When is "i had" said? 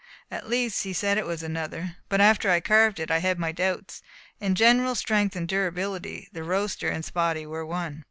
2.49-2.63, 3.11-3.37